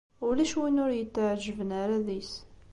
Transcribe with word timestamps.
Ulac 0.27 0.53
win 0.59 0.81
ur 0.85 0.91
yetɛejjben 0.93 1.69
ara 1.81 2.05
deg-s. 2.07 2.33